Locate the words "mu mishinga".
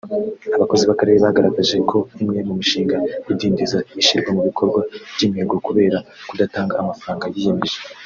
2.47-2.97